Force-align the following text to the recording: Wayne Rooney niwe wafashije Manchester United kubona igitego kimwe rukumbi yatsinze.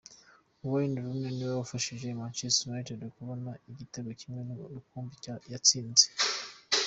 Wayne 0.69 0.97
Rooney 1.03 1.31
niwe 1.35 1.53
wafashije 1.59 2.17
Manchester 2.21 2.65
United 2.73 2.99
kubona 3.15 3.51
igitego 3.69 4.09
kimwe 4.19 4.39
rukumbi 4.75 5.15
yatsinze. 5.51 6.05